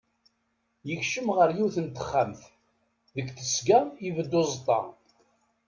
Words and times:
Yekcem 0.87 1.27
ɣer 1.37 1.49
yiwet 1.55 1.77
n 1.85 1.87
texxamt, 1.87 2.41
deg 3.15 3.27
tesga 3.37 3.79
ibedd 4.07 4.31
uẓeṭṭa. 4.39 4.79